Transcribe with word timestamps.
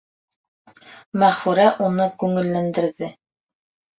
Мәғфүрә 1.23 1.67
уны 1.87 2.09
күңелләндерҙе. 2.23 3.13